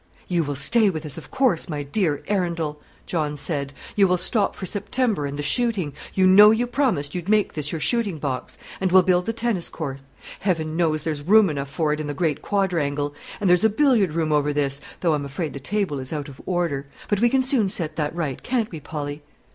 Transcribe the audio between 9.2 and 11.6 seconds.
the tennis court. Heaven knows, there's room